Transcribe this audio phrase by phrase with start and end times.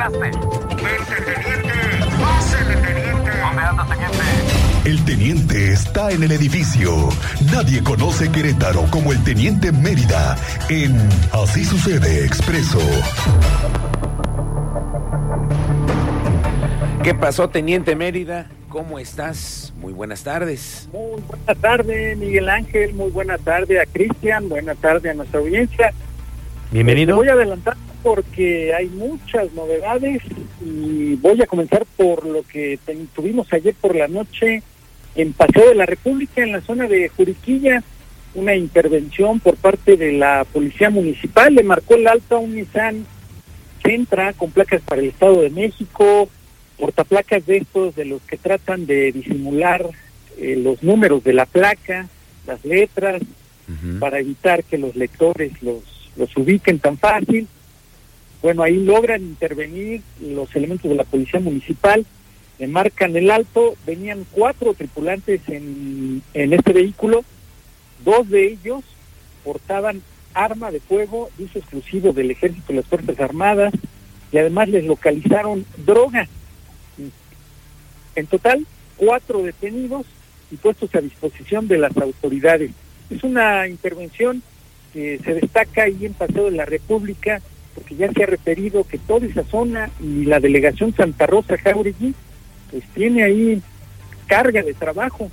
[0.00, 0.30] llegaste?
[0.30, 1.72] teniente!
[2.20, 3.30] ¡Pásele, teniente!
[3.40, 4.88] ¿Dónde anda, teniente?
[4.88, 6.90] El teniente está en el edificio.
[7.52, 10.36] Nadie conoce Querétaro como el teniente Mérida
[10.68, 10.96] en
[11.32, 12.78] Así sucede expreso.
[17.02, 18.50] ¿Qué pasó, teniente Mérida?
[18.68, 19.72] ¿Cómo estás?
[19.76, 20.88] Muy buenas tardes.
[20.92, 22.94] Muy buena tarde, Miguel Ángel.
[22.94, 24.48] Muy buena tarde a Cristian.
[24.48, 25.92] Buena tarde a nuestra audiencia.
[26.70, 27.16] Bienvenido.
[27.16, 30.22] Voy a adelantar porque hay muchas novedades
[30.64, 32.78] y voy a comenzar por lo que
[33.14, 34.62] tuvimos ayer por la noche
[35.14, 37.82] en Paseo de la República, en la zona de Juriquilla,
[38.34, 41.54] una intervención por parte de la Policía Municipal.
[41.54, 43.04] Le marcó el alto a un Nissan
[43.82, 46.28] Centra con placas para el Estado de México,
[46.78, 49.84] portaplacas de estos de los que tratan de disimular
[50.38, 52.08] eh, los números de la placa,
[52.46, 53.22] las letras,
[54.00, 57.46] para evitar que los lectores los, los ubiquen tan fácil.
[58.42, 62.06] Bueno, ahí logran intervenir los elementos de la policía municipal,
[62.58, 67.24] le marcan el alto, venían cuatro tripulantes en, en este vehículo,
[68.04, 68.82] dos de ellos
[69.44, 70.02] portaban
[70.34, 73.72] arma de fuego, uso exclusivo del ejército y las Fuerzas Armadas,
[74.32, 76.28] y además les localizaron droga
[78.14, 80.06] en total, cuatro detenidos
[80.50, 82.70] y puestos a disposición de las autoridades.
[83.08, 84.42] Es una intervención
[84.92, 87.40] que se destaca ahí en Paseo de la República,
[87.74, 92.14] porque ya se ha referido que toda esa zona y la delegación Santa Rosa Jauregui,
[92.70, 93.62] pues tiene ahí
[94.26, 95.30] carga de trabajo.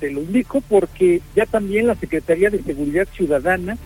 [0.00, 3.78] Te lo indico porque ya también la Secretaría de Seguridad Ciudadana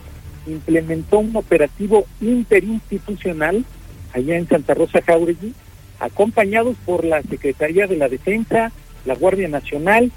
[0.46, 3.64] implementó un operativo interinstitucional
[4.12, 5.54] allá en Santa Rosa Jauregui
[5.98, 8.72] acompañados por la Secretaría de la Defensa,
[9.04, 10.12] la Guardia Nacional,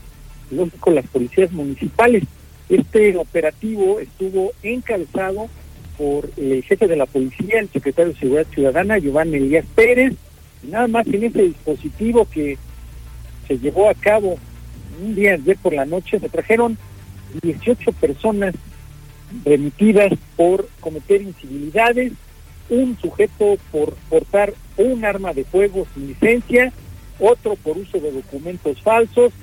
[0.51, 2.23] lógico las policías municipales.
[2.69, 5.49] Este operativo estuvo encabezado
[5.99, 10.13] por el jefe de la policía, el secretario de Seguridad Ciudadana, Giovanni Elías Pérez,
[10.63, 12.57] nada más en ese dispositivo que
[13.49, 14.39] se llevó a cabo
[15.03, 16.77] un día ayer por la noche, se trajeron
[17.41, 18.55] 18 personas
[19.43, 22.13] remitidas por cometer incivilidades,
[22.69, 26.71] un sujeto por portar un arma de fuego sin licencia,
[27.19, 29.33] otro por uso de documentos falsos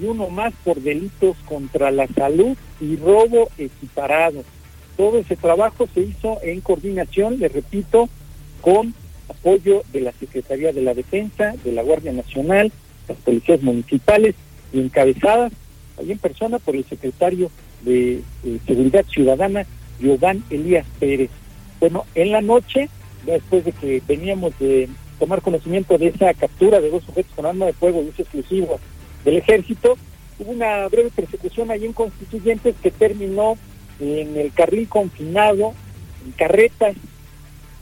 [0.00, 4.44] y uno más por delitos contra la salud y robo equiparado.
[4.96, 8.08] Todo ese trabajo se hizo en coordinación, le repito,
[8.60, 8.94] con
[9.28, 12.72] apoyo de la Secretaría de la Defensa, de la Guardia Nacional,
[13.08, 14.34] las policías municipales
[14.72, 15.52] encabezadas
[15.98, 17.50] ahí en persona por el secretario
[17.82, 19.66] de eh, Seguridad Ciudadana,
[20.00, 21.30] Giovanni Elías Pérez.
[21.80, 22.88] Bueno, en la noche,
[23.24, 27.66] después de que veníamos de tomar conocimiento de esa captura de dos sujetos con arma
[27.66, 28.78] de fuego y uso exclusivo
[29.24, 29.96] del ejército,
[30.38, 33.56] hubo una breve persecución ahí en Constituyentes que terminó
[34.00, 35.74] en el carril confinado,
[36.24, 36.96] en carretas,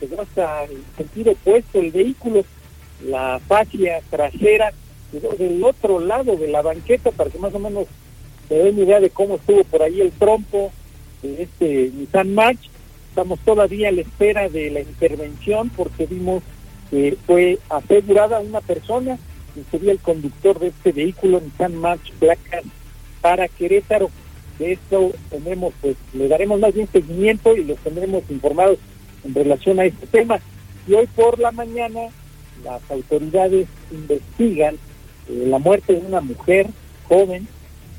[0.01, 2.45] quedó hasta el sentido opuesto el vehículo,
[3.05, 4.73] la fascia trasera
[5.11, 7.87] quedó del otro lado de la banqueta para que más o menos
[8.49, 10.73] se den idea de cómo estuvo por ahí el trompo
[11.23, 12.71] de este Nissan March
[13.15, 16.43] Estamos todavía a la espera de la intervención porque vimos
[16.91, 19.21] que fue asegurada una persona
[19.55, 22.65] que sería el conductor de este vehículo Nissan March Placas
[23.21, 24.11] para Querétaro.
[24.59, 28.79] De esto tenemos, pues, le daremos más bien seguimiento y los tendremos informados
[29.25, 30.39] en relación a este tema.
[30.87, 32.01] Y hoy por la mañana
[32.63, 34.77] las autoridades investigan
[35.29, 36.69] eh, la muerte de una mujer
[37.09, 37.49] joven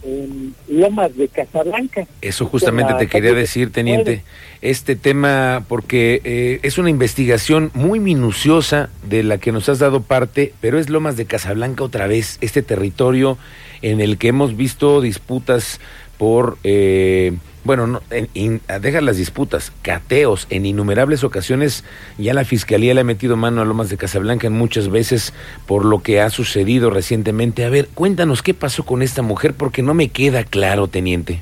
[0.06, 2.06] en Lomas de Casablanca.
[2.22, 4.24] Eso justamente te quería decir, teniente,
[4.62, 10.02] este tema, porque eh, es una investigación muy minuciosa de la que nos has dado
[10.02, 13.38] parte, pero es Lomas de Casablanca otra vez, este territorio
[13.82, 15.80] en el que hemos visto disputas
[16.18, 16.58] por...
[16.64, 17.34] Eh,
[17.64, 21.84] bueno, no, en, deja las disputas, cateos, en innumerables ocasiones
[22.20, 25.34] ya la Fiscalía le ha metido mano a Lomas de Casablanca en muchas veces
[25.66, 27.66] por lo que ha sucedido recientemente.
[27.66, 31.42] A ver, cuéntanos qué pasó con esta mujer porque no me queda claro, teniente.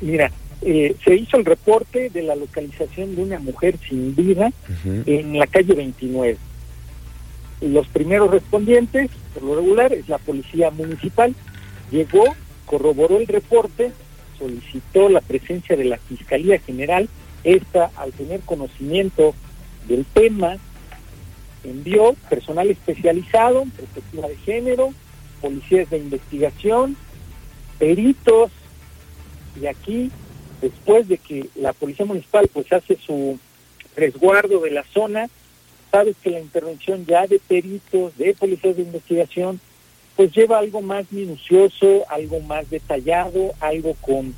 [0.00, 0.32] Mira,
[0.62, 4.50] eh, se hizo el reporte de la localización de una mujer sin vida
[5.04, 6.38] en la calle 29.
[7.60, 11.34] Los primeros respondientes, por lo regular, es la policía municipal.
[11.90, 12.24] Llegó,
[12.66, 13.92] corroboró el reporte,
[14.38, 17.08] solicitó la presencia de la Fiscalía General.
[17.44, 19.34] Esta, al tener conocimiento
[19.88, 20.56] del tema,
[21.64, 24.92] envió personal especializado perspectiva de género,
[25.40, 26.96] policías de investigación,
[27.78, 28.50] peritos,
[29.60, 30.10] y aquí,
[30.60, 33.38] después de que la Policía Municipal pues hace su
[33.96, 35.28] resguardo de la zona,
[35.90, 39.60] sabes que la intervención ya de peritos, de policías de investigación,
[40.16, 44.34] pues lleva algo más minucioso, algo más detallado, algo con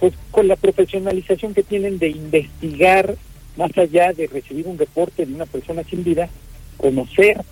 [0.00, 3.16] pues con la profesionalización que tienen de investigar
[3.56, 6.28] más allá de recibir un reporte de una persona sin vida,
[6.76, 7.42] conocer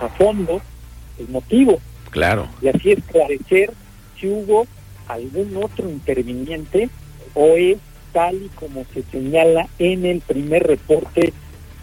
[0.00, 0.62] a fondo
[1.18, 1.80] el motivo
[2.10, 2.48] Claro.
[2.62, 3.72] y así esclarecer
[4.18, 4.66] si hubo
[5.08, 6.88] algún otro interviniente
[7.34, 7.78] o es
[8.12, 11.32] tal y como se señala en el primer reporte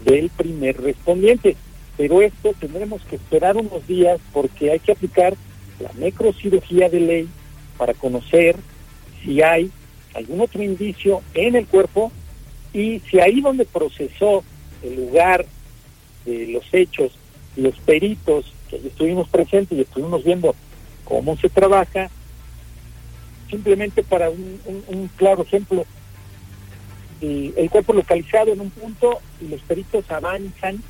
[0.03, 1.55] del primer respondiente.
[1.97, 5.35] Pero esto tendremos que esperar unos días porque hay que aplicar
[5.79, 7.29] la necrocirugía de ley
[7.77, 8.55] para conocer
[9.23, 9.71] si hay
[10.13, 12.11] algún otro indicio en el cuerpo
[12.73, 14.43] y si ahí donde procesó
[14.83, 15.45] el lugar
[16.25, 17.17] de los hechos,
[17.55, 20.55] los peritos que estuvimos presentes y estuvimos viendo
[21.03, 22.09] cómo se trabaja,
[23.49, 25.85] simplemente para un, claro ejemplo,
[27.21, 30.83] el cuerpo localizado en un punto y los peritos avanzan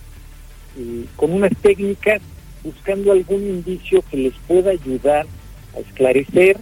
[0.78, 2.22] eh, con unas técnicas
[2.64, 5.26] buscando algún indicio que les pueda ayudar
[5.76, 6.58] a esclarecer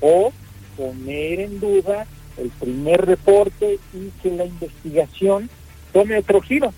[0.00, 0.32] o
[0.76, 2.06] poner en duda
[2.36, 5.48] el primer reporte y que la investigación
[5.92, 6.72] tome otro giro.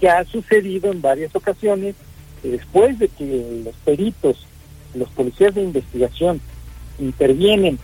[0.00, 1.94] Ya ha sucedido en varias ocasiones
[2.42, 4.46] que después de que los peritos,
[4.94, 6.40] los policías de investigación
[6.98, 7.78] intervienen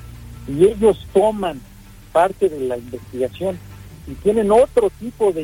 [0.48, 1.60] y ellos toman
[2.12, 3.58] parte de la investigación
[4.06, 5.42] y tienen otro tipo de,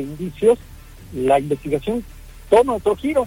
[0.00, 0.58] indicios,
[1.12, 2.04] la investigación
[2.50, 3.26] toma otro giro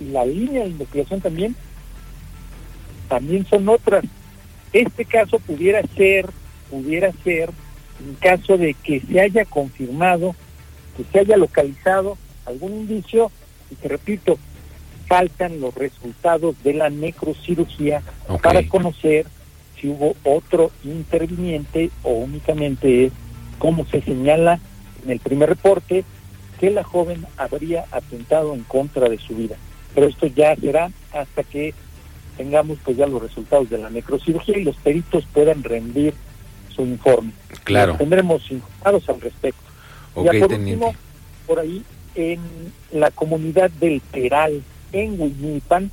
[0.00, 1.56] y la línea de investigación también
[3.08, 4.04] también son otras.
[4.72, 6.28] Este caso pudiera ser,
[6.70, 7.50] pudiera ser,
[8.00, 10.36] en caso de que se haya confirmado,
[10.96, 13.30] que se haya localizado algún indicio,
[13.70, 14.38] y te repito,
[15.06, 18.02] faltan los resultados de la necrocirugía
[18.42, 19.26] para conocer
[19.80, 23.12] si hubo otro interviniente o únicamente es,
[23.58, 24.60] como se señala
[25.04, 26.04] en el primer reporte,
[26.58, 29.56] que la joven habría atentado en contra de su vida.
[29.94, 31.74] Pero esto ya será hasta que
[32.36, 36.14] tengamos pues ya los resultados de la necrocirugía y los peritos puedan rendir
[36.74, 37.32] su informe.
[37.64, 37.92] Claro.
[37.92, 39.62] Los tendremos informados al respecto.
[40.14, 40.84] Ok, ya por teniente.
[40.84, 40.94] último,
[41.46, 41.82] por ahí
[42.14, 42.40] en
[42.92, 44.62] la comunidad del Peral,
[44.92, 45.90] en Huimilpan,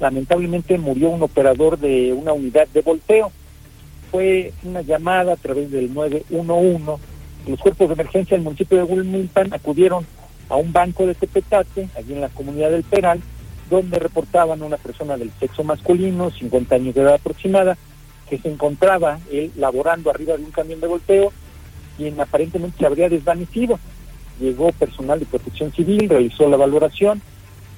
[0.00, 3.32] lamentablemente murió un operador de una unidad de volteo.
[4.10, 7.02] Fue una llamada a través del 911.
[7.48, 10.06] Los cuerpos de emergencia del municipio de Huimilpan acudieron
[10.50, 13.22] a un banco de Tepetate, allí en la comunidad del Peral,
[13.70, 17.78] donde reportaban a una persona del sexo masculino, 50 años de edad aproximada,
[18.28, 21.32] que se encontraba él laborando arriba de un camión de volteo,
[21.96, 23.78] quien aparentemente se habría desvanecido.
[24.38, 27.22] Llegó personal de protección civil, realizó la valoración,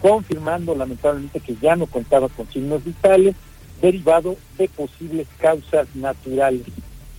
[0.00, 3.37] confirmando lamentablemente que ya no contaba con signos vitales,
[3.81, 6.62] derivado de posibles causas naturales.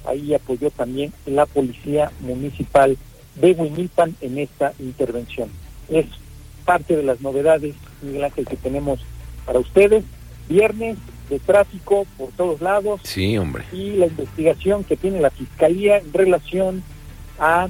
[0.06, 2.98] Ahí apoyó también la Policía Municipal
[3.36, 5.50] de Huimilpan en esta intervención.
[5.89, 6.06] Es
[6.65, 9.00] parte de las novedades, Miguel Ángel, que tenemos
[9.45, 10.03] para ustedes.
[10.50, 10.98] Viernes
[11.30, 13.63] de tráfico por todos lados, Sí, hombre.
[13.71, 16.83] y la investigación que tiene la Fiscalía en relación
[17.39, 17.69] a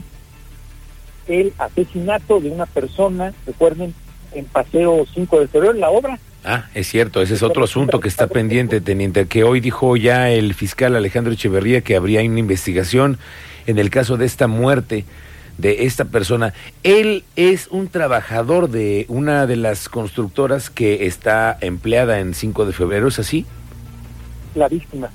[1.27, 3.93] el asesinato de una persona, recuerden,
[4.33, 6.19] en Paseo 5 de Febrero, en la obra.
[6.43, 10.31] Ah, es cierto, ese es otro asunto que está pendiente, teniente, que hoy dijo ya
[10.31, 13.19] el fiscal Alejandro Echeverría que habría una investigación
[13.67, 15.05] en el caso de esta muerte
[15.59, 16.53] de esta persona.
[16.83, 22.73] Él es un trabajador de una de las constructoras que está empleada en 5 de
[22.73, 23.45] febrero, ¿es así?
[24.55, 25.09] La víctima.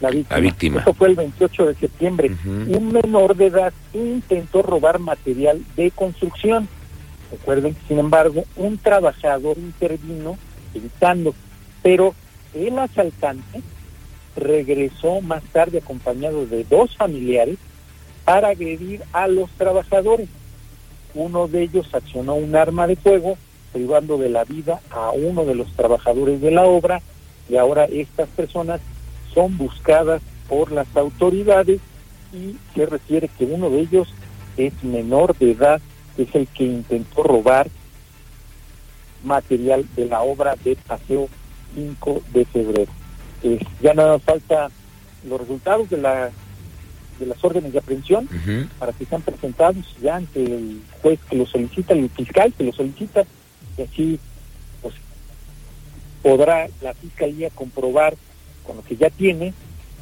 [0.00, 0.36] La víctima.
[0.36, 0.78] La víctima.
[0.80, 2.36] Esto fue el 28 de septiembre.
[2.46, 6.68] Un menor de edad intentó robar material de construcción.
[7.30, 10.38] Recuerden, sin embargo, un trabajador intervino
[10.76, 11.34] evitando,
[11.82, 12.14] pero
[12.54, 13.62] el asaltante
[14.36, 17.58] regresó más tarde acompañado de dos familiares
[18.24, 20.28] para agredir a los trabajadores.
[21.14, 23.38] Uno de ellos accionó un arma de fuego,
[23.72, 27.00] privando de la vida a uno de los trabajadores de la obra,
[27.48, 28.80] y ahora estas personas
[29.32, 31.80] son buscadas por las autoridades
[32.32, 34.08] y se refiere que uno de ellos
[34.56, 35.80] es menor de edad,
[36.18, 37.68] es el que intentó robar
[39.26, 41.28] material de la obra de Paseo
[41.74, 42.92] 5 de febrero.
[43.42, 44.70] Eh, ya nada falta
[45.28, 46.30] los resultados de la
[47.18, 48.28] de las órdenes de aprehensión
[48.78, 52.72] para que sean presentados ya ante el juez que lo solicita, el fiscal que lo
[52.72, 53.24] solicita,
[53.78, 54.20] y así
[54.82, 54.94] pues
[56.22, 58.14] podrá la fiscalía comprobar
[58.64, 59.54] con lo que ya tiene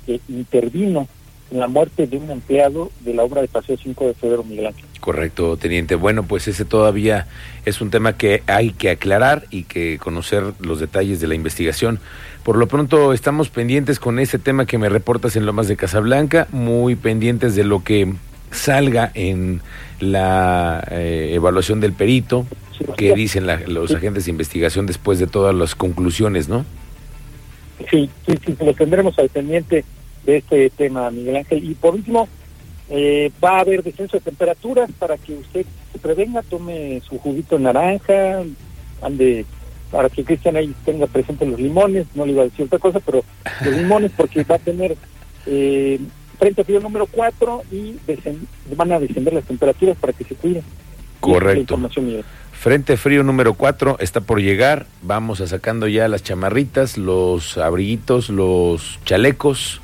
[0.06, 1.06] que intervino
[1.50, 4.84] la muerte de un empleado de la obra de Paseo 5 de febrero Miguel Ángel.
[5.00, 5.94] Correcto, teniente.
[5.94, 7.26] Bueno, pues ese todavía
[7.64, 12.00] es un tema que hay que aclarar y que conocer los detalles de la investigación.
[12.42, 16.48] Por lo pronto estamos pendientes con ese tema que me reportas en Lomas de Casablanca,
[16.50, 18.12] muy pendientes de lo que
[18.50, 19.60] salga en
[20.00, 22.46] la eh, evaluación del perito,
[22.96, 23.96] que dicen la- los Sí.
[23.96, 26.64] agentes de investigación después de todas las conclusiones, ¿no?
[27.90, 29.84] Sí, sí, sí, lo tendremos al pendiente
[30.24, 31.64] de este tema, Miguel Ángel.
[31.64, 32.28] Y por último,
[32.90, 37.58] Eh, va a haber descenso de temperaturas para que usted se prevenga, tome su juguito
[37.58, 38.42] naranja,
[39.00, 39.46] ande
[39.90, 43.00] para que Cristian ahí tenga presente los limones, no le iba a decir otra cosa,
[43.00, 43.24] pero
[43.64, 44.96] los limones porque va a tener
[45.46, 45.98] eh,
[46.38, 47.96] frente frío número 4 y
[48.76, 50.62] van a descender las temperaturas para que se cuide.
[51.20, 51.78] Correcto.
[52.52, 54.86] Frente frío número 4 está por llegar.
[55.00, 59.80] Vamos a sacando ya las chamarritas, los abriguitos, los chalecos.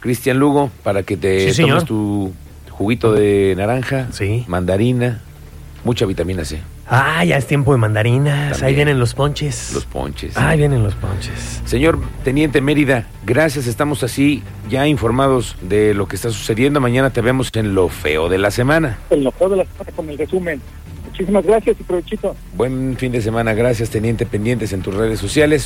[0.00, 2.32] Cristian Lugo, para que te tomes tu
[2.70, 4.08] juguito de naranja,
[4.46, 5.20] mandarina,
[5.84, 6.60] mucha vitamina C.
[6.92, 8.60] Ah, ya es tiempo de mandarinas.
[8.64, 9.72] Ahí vienen los ponches.
[9.72, 10.36] Los ponches.
[10.36, 11.62] Ahí vienen los ponches.
[11.64, 13.68] Señor Teniente Mérida, gracias.
[13.68, 16.80] Estamos así ya informados de lo que está sucediendo.
[16.80, 18.98] Mañana te vemos en lo feo de la semana.
[19.10, 20.60] En lo feo de la semana con el resumen.
[21.10, 22.34] Muchísimas gracias y provechito.
[22.56, 23.52] Buen fin de semana.
[23.52, 24.26] Gracias, Teniente.
[24.26, 25.58] Pendientes en tus redes sociales.